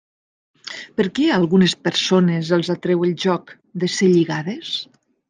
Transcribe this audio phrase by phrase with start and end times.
[1.01, 3.55] Per què a algunes persones els atreu el joc
[3.85, 4.73] de ser lligades?